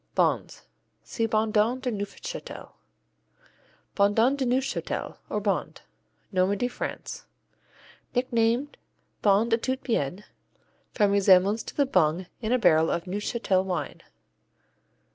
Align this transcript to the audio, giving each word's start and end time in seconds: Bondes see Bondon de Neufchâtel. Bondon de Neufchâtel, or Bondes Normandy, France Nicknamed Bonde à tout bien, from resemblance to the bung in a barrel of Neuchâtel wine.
Bondes 0.15 0.63
see 1.03 1.27
Bondon 1.27 1.79
de 1.79 1.91
Neufchâtel. 1.91 2.71
Bondon 3.93 4.35
de 4.35 4.45
Neufchâtel, 4.47 5.17
or 5.29 5.39
Bondes 5.39 5.83
Normandy, 6.31 6.67
France 6.67 7.25
Nicknamed 8.15 8.77
Bonde 9.21 9.51
à 9.53 9.61
tout 9.61 9.77
bien, 9.83 10.23
from 10.91 11.11
resemblance 11.11 11.61
to 11.61 11.75
the 11.75 11.85
bung 11.85 12.25
in 12.41 12.51
a 12.51 12.57
barrel 12.57 12.89
of 12.89 13.03
Neuchâtel 13.05 13.63
wine. 13.63 14.01